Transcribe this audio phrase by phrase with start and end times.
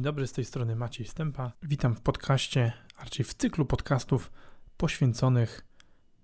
[0.00, 1.52] dzień dobry, z tej strony Maciej Stępa.
[1.62, 4.32] Witam w podcaście, a raczej w cyklu podcastów
[4.76, 5.66] poświęconych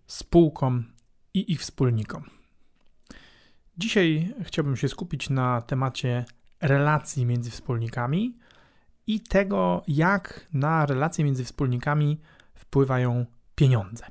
[0.07, 0.85] spółkom
[1.35, 2.25] i ich wspólnikom.
[3.79, 6.25] Dzisiaj chciałbym się skupić na temacie
[6.61, 8.39] relacji między wspólnikami
[9.07, 12.21] i tego, jak na relacje między wspólnikami
[12.55, 14.07] wpływają pieniądze.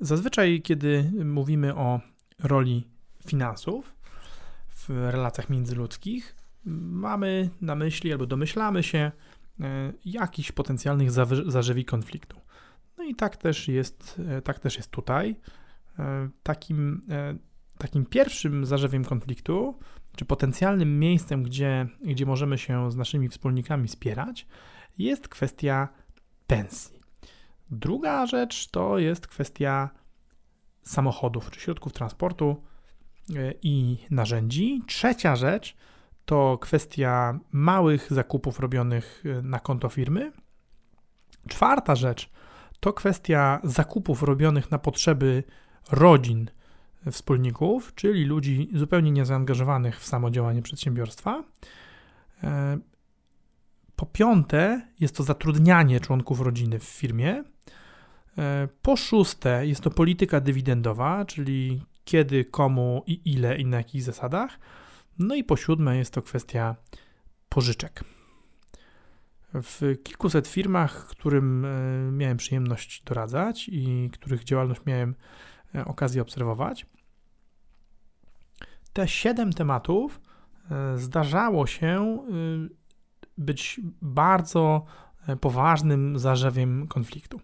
[0.00, 2.00] Zazwyczaj, kiedy mówimy o
[2.38, 2.88] roli
[3.26, 3.94] finansów
[4.68, 9.12] w relacjach międzyludzkich, mamy na myśli albo domyślamy się
[9.60, 11.10] e, jakichś potencjalnych
[11.46, 12.40] zarzewi konfliktu.
[12.98, 15.36] No i tak też jest, e, tak też jest tutaj.
[15.98, 17.02] E, takim,
[17.78, 19.78] takim pierwszym zarzewiem konfliktu,
[20.16, 24.46] czy potencjalnym miejscem, gdzie, gdzie możemy się z naszymi wspólnikami spierać,
[24.98, 25.88] jest kwestia
[26.46, 27.00] pensji.
[27.70, 29.90] Druga rzecz to jest kwestia
[30.82, 32.62] samochodów czy środków transportu
[33.62, 34.82] i narzędzi.
[34.86, 35.76] Trzecia rzecz
[36.24, 40.32] to kwestia małych zakupów robionych y, na konto firmy.
[41.48, 42.30] Czwarta rzecz
[42.80, 45.44] to kwestia zakupów robionych na potrzeby
[45.90, 46.50] rodzin
[47.10, 51.44] wspólników, czyli ludzi zupełnie niezaangażowanych w samodziałanie przedsiębiorstwa.
[52.42, 52.78] E,
[53.96, 57.44] po piąte, jest to zatrudnianie członków rodziny w firmie.
[58.38, 64.02] E, po szóste, jest to polityka dywidendowa, czyli kiedy, komu i ile i na jakich
[64.02, 64.58] zasadach.
[65.18, 66.76] No i po siódme jest to kwestia
[67.48, 68.04] pożyczek.
[69.54, 71.68] W kilkuset firmach, którym e,
[72.12, 75.14] miałem przyjemność doradzać i których działalność miałem
[75.74, 76.86] e, okazję obserwować,
[78.92, 80.20] te siedem tematów
[80.70, 82.18] e, zdarzało się
[83.38, 84.84] być bardzo
[85.40, 87.40] poważnym zarzewiem konfliktu.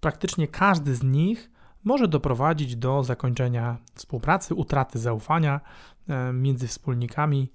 [0.00, 1.50] Praktycznie każdy z nich
[1.84, 5.60] może doprowadzić do zakończenia współpracy, utraty zaufania
[6.08, 7.52] e, między wspólnikami,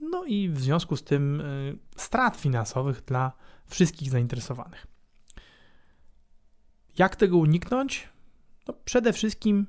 [0.00, 1.44] no i w związku z tym e,
[1.96, 3.32] strat finansowych dla
[3.66, 4.86] wszystkich zainteresowanych.
[6.98, 8.08] Jak tego uniknąć?
[8.68, 9.66] No przede wszystkim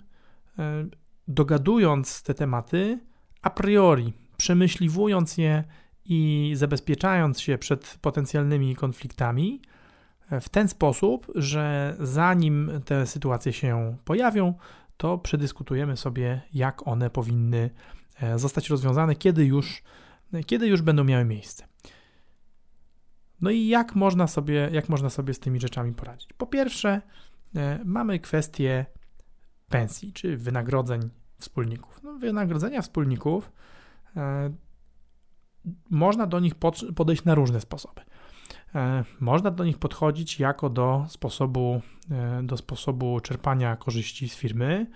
[0.60, 0.86] e,
[1.28, 3.00] dogadując te tematy
[3.42, 5.64] a priori, przemyśliwując je
[6.06, 9.62] i zabezpieczając się przed potencjalnymi konfliktami,
[10.42, 14.54] w ten sposób, że zanim te sytuacje się pojawią,
[14.98, 17.70] to przedyskutujemy sobie, jak one powinny
[18.22, 19.84] e, zostać rozwiązane, kiedy już,
[20.46, 21.68] kiedy już będą miały miejsce.
[23.42, 26.34] No i jak można sobie, jak można sobie z tymi rzeczami poradzić?
[26.34, 27.02] Po pierwsze,
[27.56, 28.86] e, mamy kwestię
[29.70, 32.04] pensji, czy wynagrodzeń wspólników.
[32.04, 33.52] No, wynagrodzenia wspólników
[34.16, 34.52] e,
[35.90, 36.56] można do nich
[36.96, 38.02] podejść na różne sposoby.
[38.76, 44.88] E, można do nich podchodzić jako do sposobu, e, do sposobu czerpania korzyści z firmy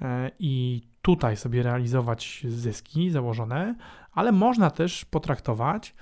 [0.00, 3.74] e, i tutaj sobie realizować zyski założone,
[4.12, 5.94] ale można też potraktować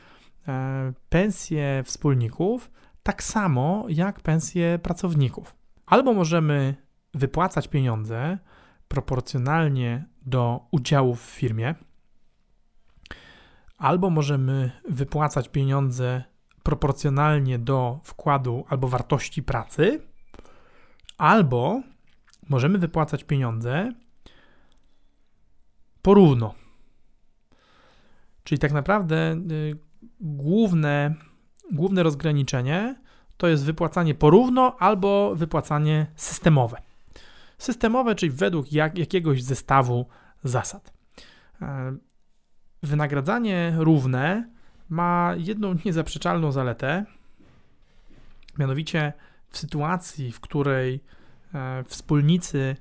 [1.09, 2.71] pensje wspólników
[3.03, 5.55] tak samo jak pensje pracowników.
[5.87, 6.75] Albo możemy
[7.15, 8.39] wypłacać pieniądze
[8.89, 11.75] proporcjonalnie do udziałów w firmie,
[13.79, 16.25] albo możemy wypłacać pieniądze
[16.65, 20.01] proporcjonalnie do wkładu albo wartości pracy,
[21.19, 21.83] albo
[22.49, 23.93] możemy wypłacać pieniądze
[26.03, 26.55] porówno.
[28.45, 29.79] Czyli tak naprawdę y,
[30.21, 31.15] główne,
[31.73, 32.95] główne rozgraniczenie
[33.37, 36.77] to jest wypłacanie porówno albo wypłacanie systemowe.
[37.59, 40.07] Systemowe, czyli według jak, jakiegoś zestawu
[40.45, 40.93] zasad.
[41.63, 41.97] E,
[42.83, 44.54] wynagradzanie równe
[44.89, 47.05] ma jedną niezaprzeczalną zaletę,
[48.59, 49.13] mianowicie
[49.49, 51.01] w sytuacji, w której
[51.55, 52.77] e, wspólnicy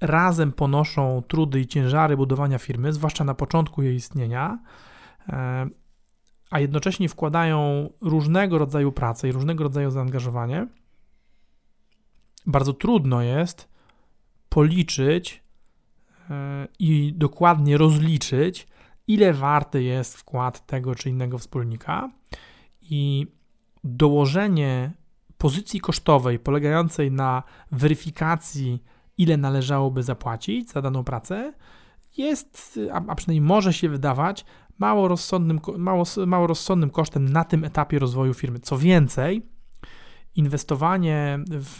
[0.00, 4.58] razem ponoszą trudy i ciężary budowania firmy, zwłaszcza na początku jej istnienia,
[5.28, 5.66] e,
[6.50, 10.66] a jednocześnie wkładają różnego rodzaju pracę i różnego rodzaju zaangażowanie,
[12.46, 13.68] bardzo trudno jest
[14.48, 15.42] policzyć
[16.30, 18.66] e, i dokładnie rozliczyć
[19.14, 22.10] ile warty jest wkład tego czy innego wspólnika
[22.82, 23.26] i
[23.84, 24.92] dołożenie
[25.38, 27.42] pozycji kosztowej polegającej na
[27.72, 28.82] weryfikacji,
[29.18, 31.52] ile należałoby zapłacić za daną pracę,
[32.16, 34.44] jest, a przynajmniej może się wydawać,
[34.78, 38.58] mało rozsądnym, mało, mało rozsądnym kosztem na tym etapie rozwoju firmy.
[38.58, 39.42] Co więcej,
[40.36, 41.76] inwestowanie w,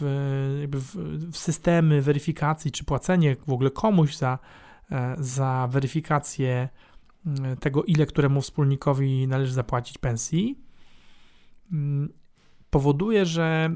[0.73, 0.97] w,
[1.33, 4.39] w systemy weryfikacji, czy płacenie w ogóle komuś za,
[4.91, 6.69] e, za weryfikację
[7.61, 10.59] tego, ile któremu wspólnikowi należy zapłacić pensji,
[11.73, 12.13] mm,
[12.71, 13.71] powoduje, że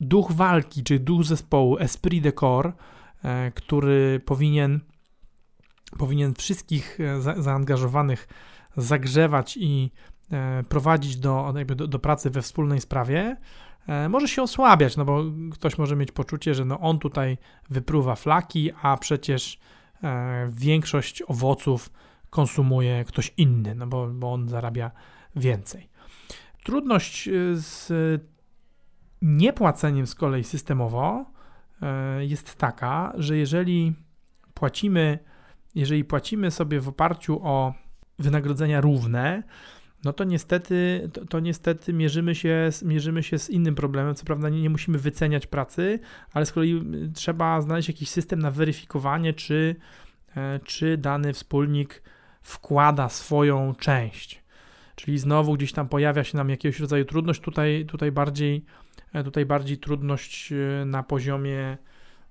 [0.00, 2.72] duch walki, czy duch zespołu, esprit de corps,
[3.24, 4.80] e, który powinien,
[5.98, 8.28] powinien wszystkich e, za, zaangażowanych
[8.76, 9.90] zagrzewać i
[10.68, 13.36] prowadzić do, do, do pracy we wspólnej sprawie,
[14.08, 17.38] może się osłabiać, no bo ktoś może mieć poczucie, że no on tutaj
[17.70, 19.58] wypruwa flaki, a przecież
[20.48, 21.90] większość owoców
[22.32, 24.90] konsumuje ktoś inny, no bo, bo on zarabia
[25.36, 25.88] więcej.
[26.64, 27.92] Trudność z
[29.22, 31.24] niepłaceniem z kolei systemowo
[31.82, 33.94] e, jest taka, że jeżeli
[34.54, 35.18] płacimy,
[35.74, 37.74] jeżeli płacimy sobie w oparciu o
[38.18, 39.42] wynagrodzenia równe,
[40.04, 44.14] no to niestety, to, to, niestety mierzymy się, mierzymy się z innym problemem.
[44.14, 45.98] Co prawda nie, nie, musimy wyceniać pracy,
[46.32, 46.82] ale z kolei
[47.14, 49.76] trzeba znaleźć jakiś system na weryfikowanie, czy,
[50.64, 52.02] czy dany wspólnik
[52.42, 54.42] wkłada swoją część.
[54.94, 57.40] Czyli znowu gdzieś tam pojawia się nam jakiegoś rodzaju trudność.
[57.40, 58.64] Tutaj, tutaj bardziej
[59.12, 61.78] E, tutaj bardziej trudność e, na poziomie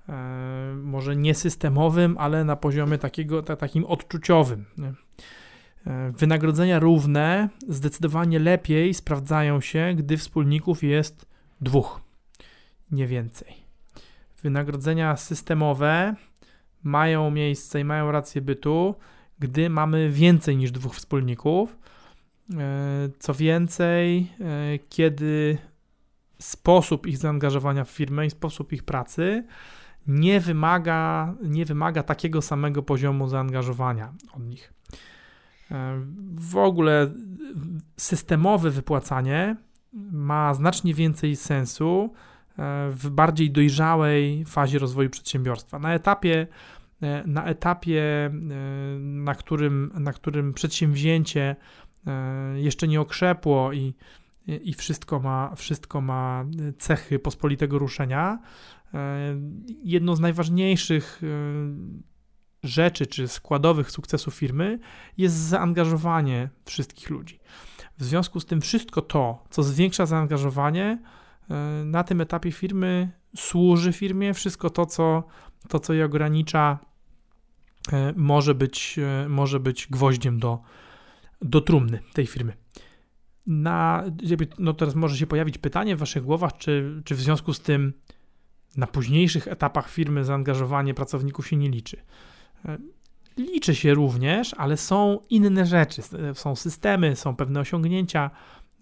[0.09, 4.65] e, może nie systemowym, ale na poziomie takiego, takim odczuciowym.
[6.17, 11.25] Wynagrodzenia równe zdecydowanie lepiej sprawdzają się, gdy wspólników jest
[11.61, 12.01] dwóch,
[12.91, 13.53] nie więcej.
[14.43, 16.15] Wynagrodzenia systemowe
[16.83, 18.95] mają miejsce i mają rację bytu,
[19.41, 21.77] gdy mamy więcej niż dwóch wspólników.
[23.19, 24.31] Co więcej,
[24.89, 25.57] kiedy
[26.39, 29.43] sposób ich zaangażowania w firmę i sposób ich pracy
[30.07, 34.73] nie wymaga, nie wymaga takiego samego poziomu zaangażowania od nich.
[35.71, 36.01] E,
[36.35, 37.11] w ogóle
[37.97, 39.55] systemowe wypłacanie
[40.11, 42.13] ma znacznie więcej sensu
[42.57, 45.79] e, w bardziej dojrzałej fazie rozwoju przedsiębiorstwa.
[45.79, 46.80] Na etapie, e,
[47.25, 48.31] na, etapie,
[48.99, 51.55] na, którym, na którym przedsięwzięcie
[52.55, 53.93] jeszcze nie okrzepło i
[54.47, 56.45] i wszystko ma, wszystko ma
[56.77, 58.39] cechy pospolitego ruszenia.
[58.93, 59.35] E,
[59.83, 61.27] jedną z najważniejszych e,
[62.63, 64.79] rzeczy czy składowych sukcesu firmy
[65.17, 67.39] jest zaangażowanie wszystkich ludzi.
[67.97, 71.01] W związku z tym wszystko to, co zwiększa zaangażowanie
[71.49, 71.55] e,
[71.85, 75.23] na tym etapie firmy, służy firmie, wszystko to, co,
[75.69, 76.79] to, co je ogranicza,
[78.15, 80.59] może być, może być gwoździem do,
[81.41, 82.53] do trumny tej firmy
[83.47, 84.03] na,
[84.59, 87.93] no teraz może się pojawić pytanie w waszych głowach, czy, czy w związku z tym
[88.77, 91.97] na późniejszych etapach firmy zaangażowanie pracowników się nie liczy.
[92.65, 92.77] E,
[93.37, 96.01] liczy się również, ale są inne rzeczy.
[96.33, 98.31] Są systemy, są pewne osiągnięcia.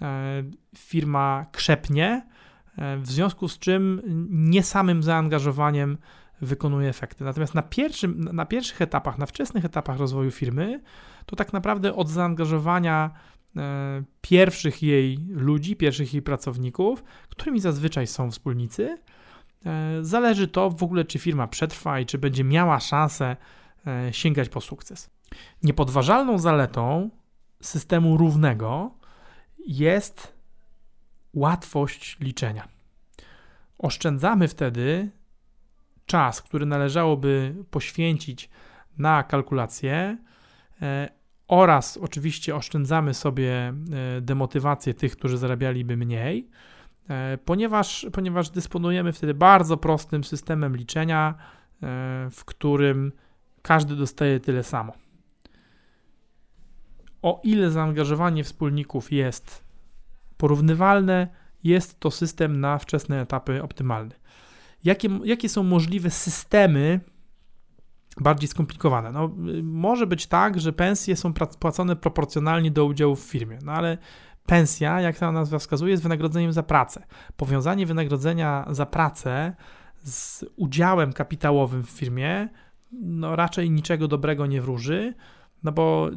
[0.02, 0.44] E,
[0.78, 2.28] firma krzepnie,
[2.78, 5.98] e, w związku z czym nie samym zaangażowaniem
[6.42, 7.24] wykonuje efekty.
[7.24, 10.82] Natomiast na, pierwszym, na pierwszych etapach, na wczesnych etapach rozwoju firmy,
[11.26, 13.12] to tak naprawdę od zaangażowania
[13.58, 18.98] E, pierwszych jej ludzi, pierwszych jej pracowników, którymi zazwyczaj są wspólnicy.
[19.66, 23.38] E, zależy to w ogóle, czy firma przetrwa i czy będzie miała szansę
[23.88, 25.10] e, sięgać po sukces.
[25.64, 27.10] Niepodważalną zaletą
[27.62, 28.92] systemu równego
[29.68, 30.34] jest
[31.34, 32.68] łatwość liczenia.
[33.78, 35.10] Oszczędzamy wtedy
[36.10, 38.50] czas, który należałoby poświęcić
[38.98, 40.18] na kalkulację,
[41.50, 43.74] oraz oczywiście oszczędzamy sobie e,
[44.22, 46.50] demotywację tych, którzy zarabialiby mniej,
[47.10, 51.38] e, ponieważ, ponieważ dysponujemy wtedy bardzo prostym systemem liczenia, e,
[52.32, 53.12] w którym
[53.62, 54.94] każdy dostaje tyle samo.
[57.22, 59.64] O ile zaangażowanie wspólników jest
[60.38, 61.28] porównywalne,
[61.64, 64.16] jest to system na wczesne etapy optymalny.
[64.84, 67.00] Jakie, jakie są możliwe systemy
[68.20, 69.12] bardziej skomplikowane.
[69.12, 69.32] No,
[69.64, 73.98] może być tak, że pensje są płacone proporcjonalnie do udziału w firmie, no ale
[74.46, 77.06] pensja, jak ta nazwa wskazuje, jest wynagrodzeniem za pracę.
[77.38, 79.56] Powiązanie wynagrodzenia za pracę
[80.04, 82.50] z udziałem kapitałowym w firmie,
[82.92, 85.14] no raczej niczego dobrego nie wróży,
[85.64, 86.10] no bo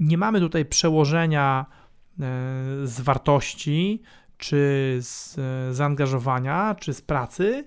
[0.00, 2.16] nie mamy tutaj przełożenia e,
[2.84, 4.02] z wartości,
[4.40, 7.64] czy z e, zaangażowania, czy z pracy,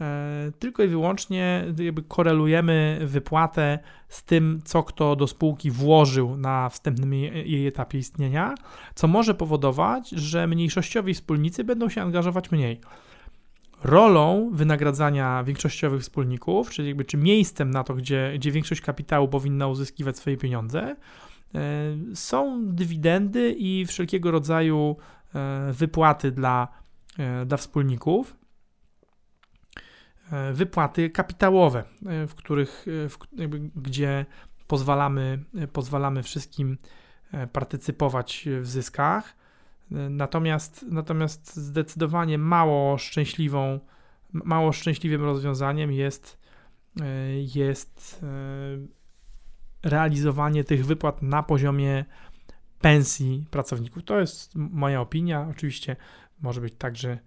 [0.00, 6.68] E, tylko i wyłącznie jakby korelujemy wypłatę z tym, co kto do spółki włożył na
[6.68, 8.54] wstępnym jej etapie istnienia,
[8.94, 12.80] co może powodować, że mniejszościowi wspólnicy będą się angażować mniej.
[13.84, 19.68] Rolą wynagradzania większościowych wspólników, czyli jakby czy miejscem na to, gdzie, gdzie większość kapitału powinna
[19.68, 20.96] uzyskiwać swoje pieniądze,
[21.54, 21.60] e,
[22.14, 24.96] są dywidendy i wszelkiego rodzaju
[25.72, 26.68] wypłaty dla,
[27.46, 28.40] dla wspólników.
[30.32, 33.18] E, wypłaty kapitałowe, e, w których, e, w,
[33.76, 34.26] gdzie
[34.66, 36.78] pozwalamy, pozwalamy wszystkim
[37.52, 39.36] partycypować w zyskach.
[39.90, 43.80] Natomiast, natomiast zdecydowanie mało szczęśliwą,
[44.32, 46.38] mało szczęśliwym rozwiązaniem jest,
[47.54, 48.24] jest
[49.82, 52.04] realizowanie tych wypłat na poziomie
[52.80, 54.02] pensji pracowników.
[54.04, 55.46] To jest moja opinia.
[55.50, 55.96] Oczywiście
[56.40, 57.18] może być tak, że,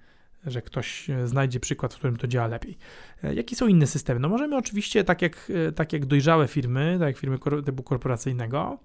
[0.45, 2.77] że ktoś znajdzie przykład, w którym to działa lepiej.
[3.23, 4.19] E, jakie są inne systemy?
[4.19, 8.79] No możemy oczywiście, tak jak, e, tak jak dojrzałe firmy, tak jak firmy typu korporacyjnego,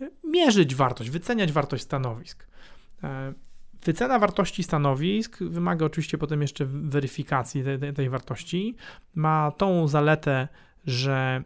[0.00, 2.46] e, mierzyć wartość, wyceniać wartość stanowisk.
[3.84, 8.76] Wycena wartości stanowisk wymaga oczywiście potem jeszcze weryfikacji tej, tej wartości.
[9.14, 10.48] Ma tą zaletę,
[10.86, 11.42] że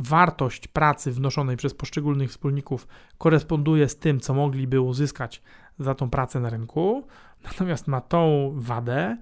[0.00, 2.88] wartość pracy wnoszonej przez poszczególnych wspólników
[3.18, 5.42] koresponduje z tym, co mogliby uzyskać
[5.78, 7.06] za tą pracę na rynku,
[7.44, 9.16] natomiast ma tą wadę,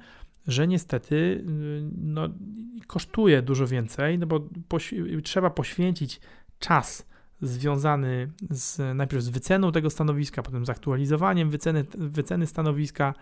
[0.47, 1.44] że niestety y,
[1.99, 2.28] no,
[2.87, 4.40] kosztuje dużo więcej, no bo
[5.23, 6.20] trzeba poświęcić
[6.58, 7.08] czas
[7.40, 13.14] związany z, najpierw z wyceną tego stanowiska, potem z aktualizowaniem wyceny, wyceny stanowiska.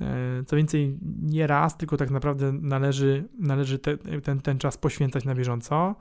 [0.00, 5.24] E, co więcej, nie raz, tylko tak naprawdę należy, należy te, ten, ten czas poświęcać
[5.24, 5.94] na bieżąco.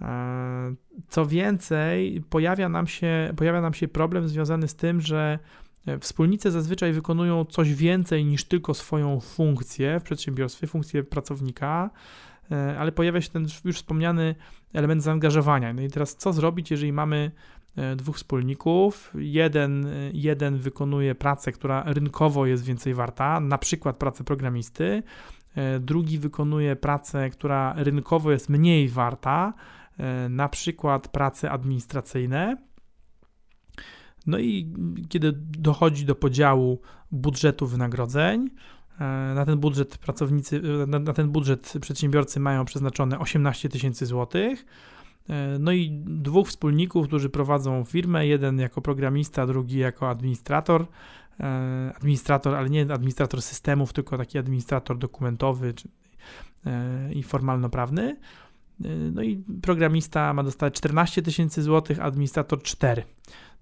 [0.00, 0.74] E,
[1.08, 5.38] co więcej, pojawia nam, się, pojawia nam się problem związany z tym, że
[6.00, 11.90] wspólnicy zazwyczaj wykonują coś więcej niż tylko swoją funkcję w przedsiębiorstwie, funkcję pracownika,
[12.50, 14.34] e, ale pojawia się ten już wspomniany
[14.74, 15.72] element zaangażowania.
[15.72, 17.30] No i teraz co zrobić, jeżeli mamy
[17.76, 24.24] e, dwóch wspólników, jeden, jeden wykonuje pracę, która rynkowo jest więcej warta, na przykład pracę
[24.24, 25.02] programisty,
[25.80, 29.52] drugi wykonuje pracę, która rynkowo jest mniej warta,
[29.83, 29.83] E,
[30.28, 32.56] na przykład prace administracyjne.
[34.26, 34.72] No i
[35.08, 38.50] kiedy dochodzi do podziału budżetu wynagrodzeń,
[39.00, 44.66] e, na ten budżet pracownicy, na, na ten budżet przedsiębiorcy mają przeznaczone 18 tysięcy złotych.
[45.28, 50.86] E, no i dwóch wspólników, którzy prowadzą firmę, jeden jako programista, drugi jako administrator.
[51.96, 55.88] Administrator, ale nie administrator systemów, tylko taki administrator dokumentowy czy,
[57.14, 58.16] i formalno-prawny.
[59.12, 63.04] No i programista ma dostać 14 tysięcy złotych, administrator 4.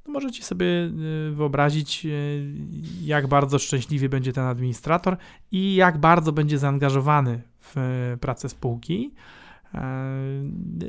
[0.06, 2.54] No możecie sobie y, wyobrazić, y,
[3.02, 5.16] jak bardzo szczęśliwy będzie ten administrator
[5.50, 9.14] i jak bardzo będzie zaangażowany w y, pracę spółki.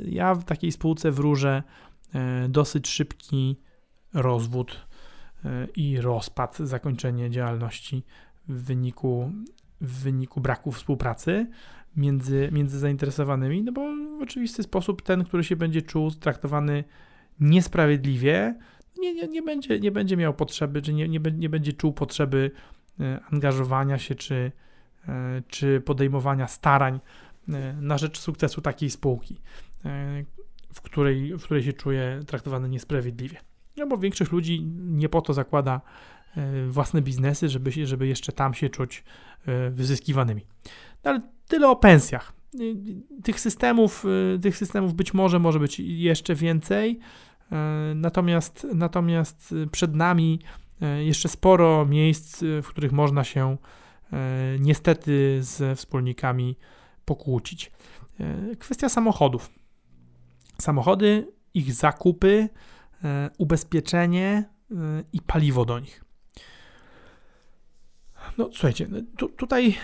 [0.04, 1.62] Ja w takiej spółce wróżę
[2.48, 3.60] dosyć szybki
[4.14, 4.86] rozwód
[5.76, 8.04] i rozpad, zakończenie działalności
[8.48, 9.32] w wyniku,
[9.80, 11.46] w wyniku braku współpracy
[11.96, 13.80] między, między zainteresowanymi, no bo
[14.18, 16.84] w oczywisty sposób ten, który się będzie czuł traktowany
[17.40, 18.54] niesprawiedliwie,
[18.98, 22.50] nie, nie, nie, będzie, nie będzie miał potrzeby, czy nie, nie, nie będzie czuł potrzeby
[23.00, 24.52] e, angażowania się, czy,
[25.08, 27.00] e, czy podejmowania starań
[27.48, 29.40] e, na rzecz sukcesu takiej spółki,
[30.74, 33.36] w której, w której się czuje traktowany niesprawiedliwie.
[33.76, 35.80] No bo większość ludzi nie po to zakłada
[36.68, 39.04] własne biznesy, żeby, żeby jeszcze tam się czuć
[39.70, 40.46] wyzyskiwanymi.
[41.04, 42.32] No ale tyle o pensjach.
[42.60, 42.76] Y,
[43.22, 46.98] tych systemów, y, tych systemów być może może być jeszcze więcej,
[47.52, 50.40] y, natomiast, natomiast przed nami
[50.98, 53.56] jeszcze sporo miejsc, w których można się
[54.60, 56.56] niestety ze wspólnikami
[57.04, 57.72] pokłócić.
[58.58, 59.50] Kwestia samochodów.
[60.60, 62.48] Samochody, ich zakupy,
[63.38, 64.44] ubezpieczenie
[65.12, 66.04] i paliwo do nich.
[68.38, 69.76] No słuchajcie, tu, tutaj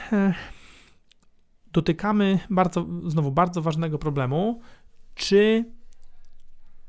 [1.72, 4.60] dotykamy bardzo, znowu bardzo ważnego problemu,
[5.14, 5.64] czy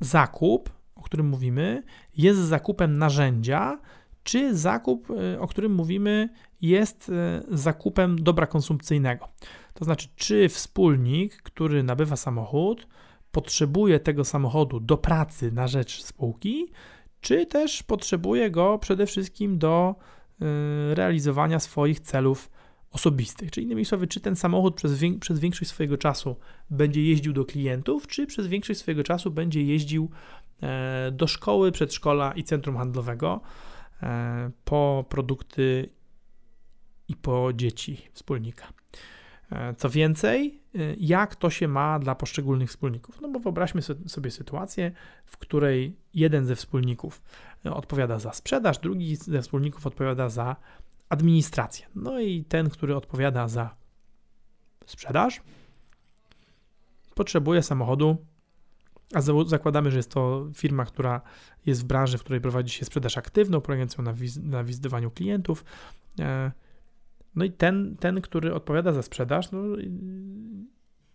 [0.00, 1.82] zakup, o którym mówimy,
[2.16, 3.78] jest zakupem narzędzia,
[4.24, 6.28] czy zakup, e, o którym mówimy,
[6.60, 9.28] jest e, zakupem dobra konsumpcyjnego.
[9.74, 12.86] To znaczy, czy wspólnik, który nabywa samochód,
[13.32, 16.72] potrzebuje tego samochodu do pracy na rzecz spółki,
[17.20, 19.94] czy też potrzebuje go przede wszystkim do
[20.40, 22.50] e, realizowania swoich celów
[22.92, 23.50] osobistych.
[23.50, 26.36] Czyli innymi słowy, czy ten samochód przez, przez większość swojego czasu
[26.70, 30.10] będzie jeździł do klientów, czy przez większość swojego czasu będzie jeździł
[30.62, 33.40] e, do szkoły, przedszkola i centrum handlowego
[34.02, 35.88] e, po produkty
[37.08, 38.72] i po dzieci wspólnika.
[39.52, 40.62] E, co więcej,
[40.98, 43.20] jak to się ma dla poszczególnych wspólników?
[43.20, 44.92] No bo wyobraźmy sobie sytuację,
[45.24, 47.22] w której jeden ze wspólników
[47.64, 50.56] odpowiada za sprzedaż, drugi ze wspólników odpowiada za
[51.12, 51.86] administrację.
[51.94, 53.76] No i ten, który odpowiada za
[54.86, 55.40] sprzedaż,
[57.14, 58.16] potrzebuje samochodu,
[59.14, 61.20] a zakładamy, że jest to firma, która
[61.66, 65.64] jest w branży, w której prowadzi się sprzedaż aktywną, polegającą na, wiz na wizytowaniu klientów.
[66.20, 66.52] E,
[67.34, 69.62] no i ten, ten który odpowiada za sprzedaż, no,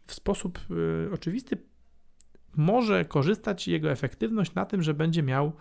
[0.07, 0.59] w sposób
[1.07, 1.57] y, oczywisty
[2.55, 5.51] może korzystać jego efektywność na tym, że będzie miał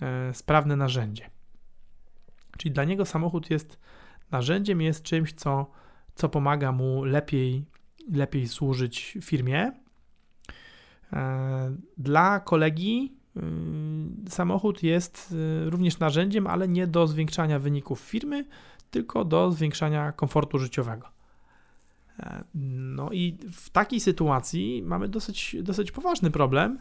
[0.00, 1.30] e, sprawne narzędzie.
[2.58, 3.78] Czyli dla niego samochód jest
[4.30, 5.70] narzędziem, jest czymś, co,
[6.14, 7.64] co pomaga mu lepiej,
[8.12, 9.72] lepiej służyć firmie.
[11.98, 13.12] Dla kolegi
[14.28, 15.34] samochód jest
[15.64, 18.44] również narzędziem, ale nie do zwiększania wyników firmy,
[18.90, 21.08] tylko do zwiększania komfortu życiowego.
[22.94, 26.78] No i w takiej sytuacji mamy dosyć, dosyć poważny problem.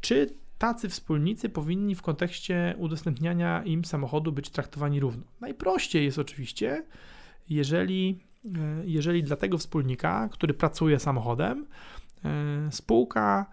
[0.00, 5.22] Czy tacy wspólnicy powinni w kontekście udostępniania im samochodu być traktowani równo?
[5.40, 6.84] Najprościej jest oczywiście,
[7.48, 11.66] jeżeli, e, jeżeli dla tego wspólnika, który pracuje samochodem,
[12.24, 13.46] e, spółka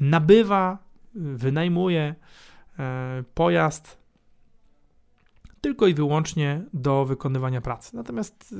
[0.00, 0.78] nabywa,
[1.14, 2.14] wynajmuje
[2.78, 4.00] e, pojazd
[5.60, 7.96] tylko i wyłącznie do wykonywania pracy.
[7.96, 8.54] Natomiast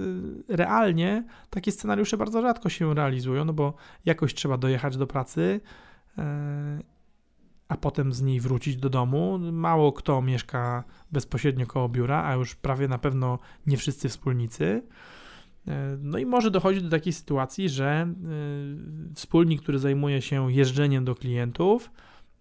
[0.49, 5.60] realnie takie scenariusze bardzo rzadko się realizują, no bo jakoś trzeba dojechać do pracy
[7.70, 9.38] a potem z niej wrócić do domu.
[9.38, 14.82] Mało kto mieszka bezpośrednio koło biura, a już prawie na pewno nie wszyscy wspólnicy.
[15.68, 18.14] E, no i może dochodzić do takiej sytuacji, że e,
[19.14, 21.90] wspólnik, który zajmuje się jeżdżeniem do klientów,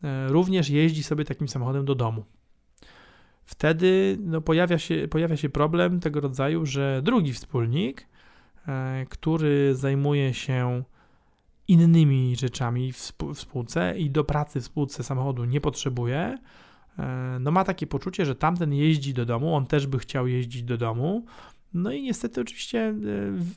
[0.03, 2.25] e, również jeździ sobie takim samochodem do domu.
[3.45, 8.07] Wtedy no, pojawia, się, pojawia się problem tego rodzaju, że drugi wspólnik,
[9.09, 10.83] który zajmuje się
[11.69, 16.37] innymi rzeczami w spółce i do pracy w spółce samochodu nie potrzebuje,
[16.99, 20.63] e, no ma takie poczucie, że tamten jeździ do domu, on też by chciał jeździć
[20.63, 21.25] do domu.
[21.73, 22.95] No i niestety oczywiście e,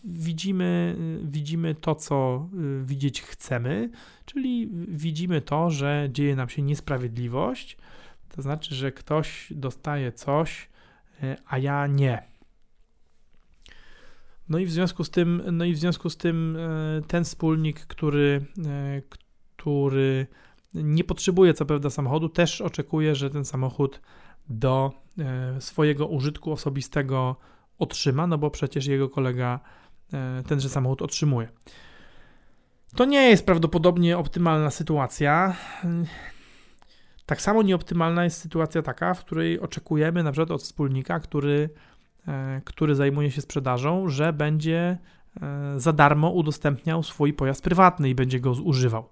[0.05, 2.49] widzimy, widzimy to, co
[2.83, 3.91] e, widzieć chcemy,
[4.25, 7.77] czyli widzimy to, że dzieje nam się niesprawiedliwość,
[8.37, 10.69] to znaczy, że ktoś dostaje coś,
[11.47, 12.32] a ja nie.
[14.53, 17.81] No i w związku z tym, no i w związku z tym e, ten wspólnik,
[17.81, 19.03] który, e,
[19.57, 20.27] który
[20.75, 24.01] nie potrzebuje co prawda samochodu, też oczekuje, że ten samochód
[24.49, 27.37] do e, swojego użytku osobistego
[27.79, 29.61] otrzyma, no bo przecież jego kolega
[30.47, 31.49] tenże samochód otrzymuje.
[32.97, 35.57] To nie jest prawdopodobnie optymalna sytuacja.
[37.27, 41.71] Tak samo nieoptymalna jest sytuacja taka, w której oczekujemy na przykład od wspólnika, który
[42.65, 44.99] który zajmuje się sprzedażą, że będzie
[45.43, 49.09] e, za darmo udostępniał swój pojazd prywatny i będzie go zużywał.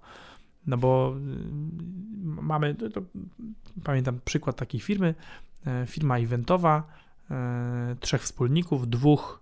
[0.67, 3.01] No bo y, mamy, to,
[3.83, 5.15] pamiętam przykład takiej firmy,
[5.65, 7.01] e, firma eventowa,
[7.99, 9.41] trzech wspólników, dwóch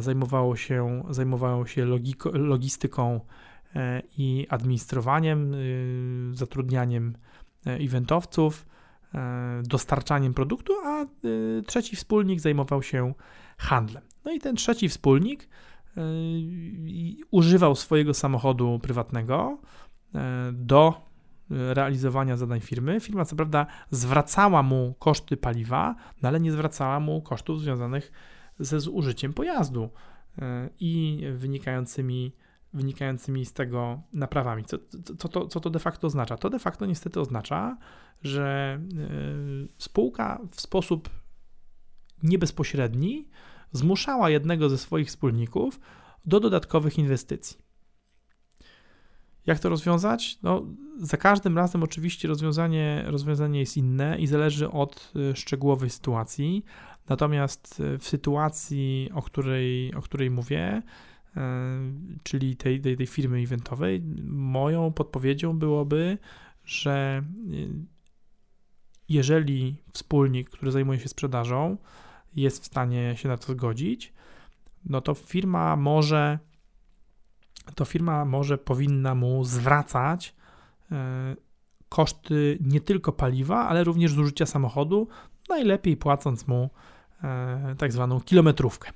[0.00, 3.20] zajmowało się, zajmowało się logiko, logistyką
[4.18, 7.14] i administrowaniem, y, zatrudnianiem
[7.64, 8.71] eventowców, E,
[9.62, 11.06] dostarczaniem produktu, a e,
[11.66, 13.14] trzeci wspólnik zajmował się
[13.58, 14.02] handlem.
[14.24, 15.48] No i ten trzeci wspólnik
[15.96, 16.02] e,
[17.30, 19.58] używał swojego samochodu prywatnego
[20.52, 20.94] do
[21.50, 23.00] realizowania zadań firmy.
[23.00, 28.12] Firma co prawda zwracała mu koszty paliwa, no ale nie zwracała mu kosztów związanych
[28.58, 29.90] ze zużyciem pojazdu
[30.80, 32.32] i wynikającymi
[32.74, 34.64] wynikającymi z tego naprawami.
[34.64, 34.78] Co,
[35.18, 36.36] co, to, co to de facto oznacza?
[36.36, 37.76] To de facto niestety oznacza,
[38.22, 38.80] że
[39.64, 41.10] y, spółka w sposób
[42.22, 43.28] niebezpośredni
[43.72, 45.80] zmuszała jednego ze swoich wspólników
[46.26, 47.56] do dodatkowych inwestycji.
[49.46, 50.38] Jak to rozwiązać?
[50.42, 50.66] No,
[50.98, 56.64] za każdym razem oczywiście rozwiązanie, rozwiązanie jest inne i zależy od y, szczegółowej sytuacji.
[57.08, 60.82] Natomiast y, w sytuacji, o której, o której mówię,
[62.22, 66.18] czyli tej, tej, tej firmy eventowej, moją podpowiedzią byłoby,
[66.64, 67.22] że e,
[69.08, 71.76] jeżeli wspólnik, który zajmuje się sprzedażą,
[72.36, 74.12] jest w stanie się na to zgodzić,
[74.84, 76.38] no to firma może
[77.74, 80.34] to firma może powinna mu zwracać
[80.92, 81.36] e,
[81.88, 85.08] koszty nie tylko paliwa, ale również zużycia samochodu,
[85.48, 86.70] najlepiej płacąc mu
[87.78, 88.90] tak zwaną kilometrówkę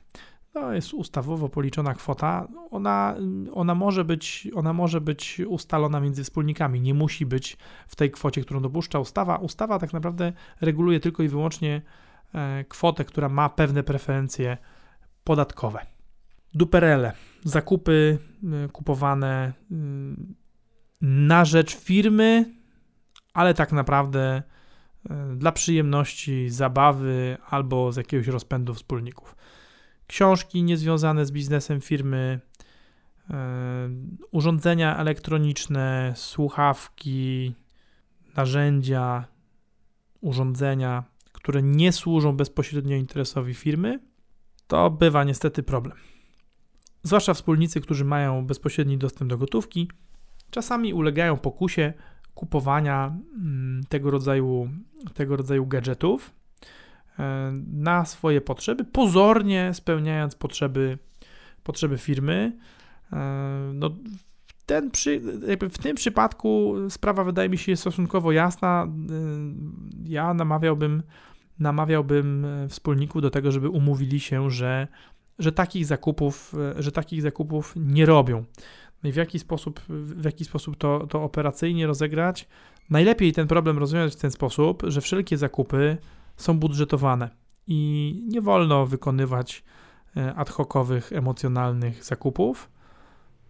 [0.56, 2.48] to jest ustawowo policzona kwota.
[2.70, 3.16] Ona,
[3.54, 7.56] ona, może być, ona może być ustalona między wspólnikami, nie musi być
[7.88, 9.36] w tej kwocie, którą dopuszcza ustawa.
[9.36, 11.82] Ustawa tak naprawdę reguluje tylko i wyłącznie
[12.34, 14.56] e, kwotę, która ma pewne preferencje
[15.24, 15.86] podatkowe.
[16.54, 17.12] Duperele,
[17.44, 18.18] zakupy
[18.64, 20.34] e, kupowane mm,
[21.00, 22.54] na rzecz firmy,
[23.34, 24.42] ale tak naprawdę
[25.10, 29.36] e, dla przyjemności, zabawy albo z jakiegoś rozpędu wspólników
[30.06, 32.40] książki niezwiązane z biznesem firmy,
[33.30, 33.88] e,
[34.30, 37.54] urządzenia elektroniczne, słuchawki,
[38.36, 39.24] narzędzia,
[40.20, 44.00] urządzenia, które nie służą bezpośrednio interesowi firmy,
[44.66, 45.96] to bywa niestety problem.
[47.02, 49.90] Zwłaszcza wspólnicy, którzy mają bezpośredni dostęp do gotówki,
[50.50, 51.92] czasami ulegają pokusie
[52.34, 54.70] kupowania mm, tego rodzaju,
[55.14, 56.35] tego rodzaju gadżetów,
[57.72, 60.98] na swoje potrzeby, pozornie spełniając potrzeby,
[61.62, 62.56] potrzeby firmy.
[63.12, 63.16] E,
[63.74, 63.90] no,
[64.66, 65.20] ten przy,
[65.70, 68.86] w tym przypadku sprawa wydaje mi się stosunkowo jasna.
[70.04, 71.02] Ja namawiałbym,
[71.58, 74.88] namawiałbym wspólników do tego, żeby umówili się, że,
[75.38, 78.44] że, takich, zakupów, że takich zakupów nie robią.
[79.02, 82.48] No i w jaki sposób, w jaki sposób to, to operacyjnie rozegrać?
[82.90, 85.96] Najlepiej ten problem rozwiązać w ten sposób, że wszelkie zakupy
[86.36, 87.30] są budżetowane
[87.66, 89.64] i nie wolno wykonywać
[90.16, 92.70] e, ad hocowych, emocjonalnych zakupów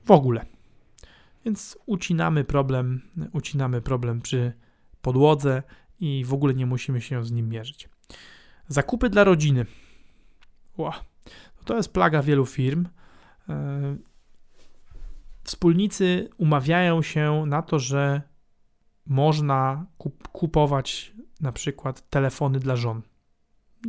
[0.05, 0.46] w ogóle.
[1.44, 3.01] Więc ucinamy problem,
[3.33, 4.53] ucinamy problem przy
[5.03, 5.62] podłodze
[6.01, 7.88] i w ogóle nie musimy się z nim mierzyć.
[8.68, 9.66] Zakupy dla rodziny.
[10.77, 10.92] Wow.
[11.64, 12.88] To jest plaga wielu firm.
[13.49, 13.96] E,
[15.42, 18.22] wspólnicy umawiają się na to, że
[19.07, 19.87] można
[20.33, 23.03] kupować na przykład telefony dla żon.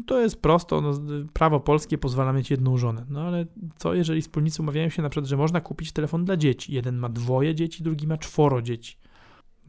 [0.05, 0.93] To jest prosto, no,
[1.33, 3.05] prawo polskie pozwala mieć jedną żonę.
[3.10, 3.45] No ale
[3.77, 6.73] co jeżeli wspólnicy umawiają się na przykład, że można kupić telefon dla dzieci?
[6.73, 8.97] Jeden ma dwoje dzieci, drugi ma czworo dzieci.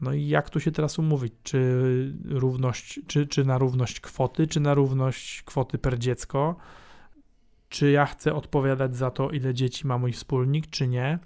[0.01, 1.33] No i jak tu się teraz umówić?
[1.43, 6.55] Czy równość, czy, czy na równość kwoty, czy na równość kwoty per dziecko?
[7.69, 11.19] Czy ja chcę odpowiadać za to, ile dzieci ma mój wspólnik, czy nie?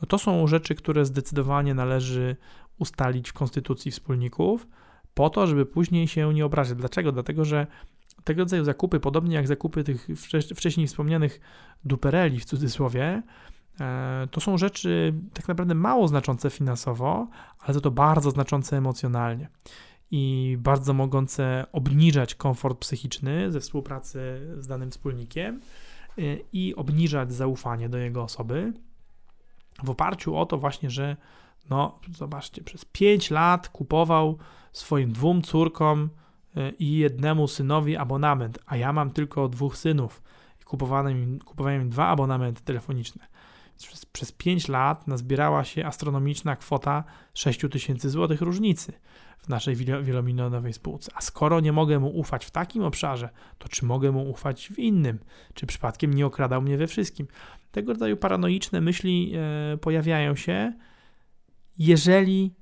[0.00, 2.36] No to są rzeczy, które zdecydowanie należy
[2.78, 4.66] ustalić w konstytucji wspólników,
[5.14, 6.74] po to, żeby później się nie obrazić.
[6.74, 7.12] Dlaczego?
[7.12, 7.66] Dlatego, że
[8.24, 10.08] tego rodzaju zakupy, podobnie jak zakupy tych
[10.56, 11.40] wcześniej wspomnianych
[11.84, 13.22] dupereli w cudzysłowie,
[13.80, 17.28] e, to są rzeczy tak naprawdę mało znaczące finansowo,
[17.60, 19.48] ale za to bardzo znaczące emocjonalnie
[20.10, 25.60] i bardzo mogące obniżać komfort psychiczny ze współpracy z danym wspólnikiem
[26.18, 26.22] e,
[26.52, 28.72] i obniżać zaufanie do jego osoby
[29.84, 31.16] w oparciu o to właśnie, że
[31.70, 34.38] no zobaczcie, przez 5 lat kupował
[34.74, 36.10] swoim dwóm córkom
[36.56, 40.22] e, i jednemu synowi abonament, a ja mam tylko dwóch synów
[40.60, 43.26] i kupowałem im, kupowałem im dwa abonamenty telefoniczne.
[43.78, 48.92] Przez, przez 5 lat nazbierała się astronomiczna kwota 6 tysięcy złotych różnicy
[49.38, 51.12] w naszej wielomilionowej spółce.
[51.14, 54.78] A skoro nie mogę mu ufać w takim obszarze, to czy mogę mu ufać w
[54.78, 55.18] innym?
[55.54, 57.26] Czy przypadkiem nie okradał mnie we wszystkim?
[57.72, 60.72] Tego rodzaju paranoiczne myśli e, pojawiają się,
[61.78, 62.54] jeżeli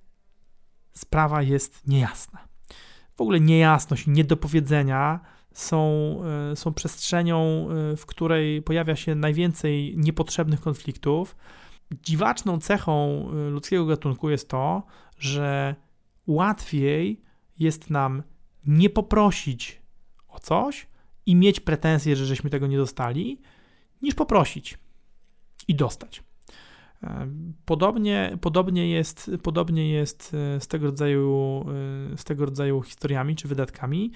[0.94, 2.48] sprawa jest niejasna.
[3.14, 5.20] W ogóle niejasność niedopowiedzenia
[5.54, 6.16] są,
[6.52, 11.36] e, są przestrzenią, e, w której pojawia się najwięcej niepotrzebnych konfliktów.
[12.02, 14.82] Dziwaczną cechą e, ludzkiego gatunku jest to,
[15.18, 15.74] że
[16.26, 17.22] łatwiej
[17.58, 18.22] jest nam
[18.66, 19.82] nie poprosić
[20.28, 20.86] o coś
[21.26, 23.40] i mieć pretensje, że żeśmy tego nie dostali,
[24.02, 24.78] niż poprosić
[25.68, 26.22] i dostać.
[27.64, 31.64] Podobnie, podobnie, jest, podobnie jest e, z tego, rodzaju,
[32.12, 34.12] e, z tego rodzaju historiami czy wydatkami.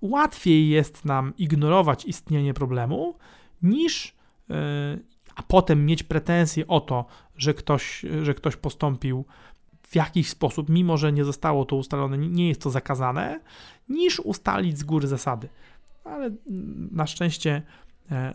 [0.00, 3.18] Łatwiej jest nam ignorować istnienie problemu,
[3.62, 4.16] niż
[4.50, 4.98] e,
[5.36, 9.24] a potem mieć pretensje o to, że ktoś, że ktoś postąpił
[9.82, 13.40] w jakiś sposób, mimo że nie zostało to ustalone, nie jest to zakazane,
[13.88, 15.48] niż ustalić z góry zasady.
[16.04, 16.30] Ale
[16.90, 17.62] na szczęście,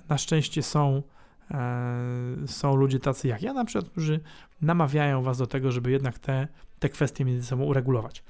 [0.09, 1.03] na szczęście są
[2.47, 4.19] są ludzie tacy jak ja na przykład, którzy
[4.61, 6.47] namawiają was do tego, żeby jednak te,
[6.79, 8.23] te kwestie między sobą uregulować.